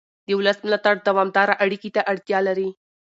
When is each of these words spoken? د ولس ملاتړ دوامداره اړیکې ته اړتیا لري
د 0.27 0.29
ولس 0.39 0.57
ملاتړ 0.65 0.95
دوامداره 1.07 1.59
اړیکې 1.63 1.89
ته 1.95 2.01
اړتیا 2.11 2.39
لري 2.47 2.69